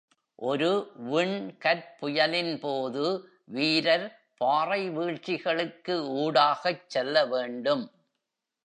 ஒரு 0.39 0.69
விண்கற்புயலின்போது, 1.09 3.03
வீரர் 3.45 4.07
பாறை 4.37 4.89
வீழ்ச்சிகளுக்கு 4.89 5.95
ஊடாகச் 6.17 6.85
செல்ல 6.87 7.25
வேண்டும். 7.25 7.85